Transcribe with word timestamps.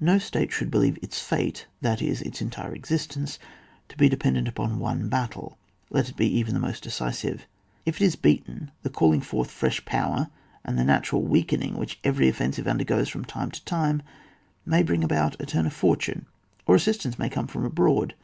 No 0.00 0.18
State 0.18 0.50
should 0.50 0.72
believe 0.72 0.98
its 1.02 1.20
fate, 1.20 1.68
that 1.82 2.02
is, 2.02 2.20
its 2.22 2.42
entire 2.42 2.74
existence, 2.74 3.38
to 3.88 3.96
be 3.96 4.08
dependent 4.08 4.48
upon 4.48 4.80
one 4.80 5.08
battle, 5.08 5.56
let 5.88 6.08
it 6.08 6.16
be 6.16 6.26
even 6.36 6.52
the 6.52 6.58
most 6.58 6.82
decisive. 6.82 7.46
If 7.86 8.00
it 8.00 8.04
is 8.04 8.16
beaten, 8.16 8.72
the 8.82 8.90
calling 8.90 9.20
forth 9.20 9.52
fresh 9.52 9.84
power, 9.84 10.30
and 10.64 10.76
the 10.76 10.82
natural 10.82 11.22
weak 11.22 11.52
ening 11.52 11.76
which 11.76 12.00
every 12.02 12.26
offensive 12.28 12.66
undergoes 12.66 13.14
with 13.14 13.28
time, 13.28 14.02
may 14.66 14.82
bring 14.82 15.04
about 15.04 15.40
a 15.40 15.46
turn 15.46 15.66
of 15.66 15.72
for 15.72 15.94
tune, 15.94 16.26
or 16.66 16.74
assistance 16.74 17.16
may 17.16 17.28
come 17.28 17.46
from 17.46 17.64
abroad. 17.64 18.14